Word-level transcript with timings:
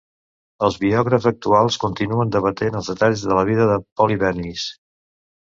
Els 0.67 0.77
biògrafs 0.85 1.27
actuals 1.31 1.77
continuen 1.83 2.33
debatent 2.37 2.79
els 2.81 2.89
detalls 2.93 3.27
de 3.27 3.39
la 3.41 3.47
vida 3.53 3.71
de 3.73 3.79
Polly 4.01 4.19
Bemis. 4.25 4.69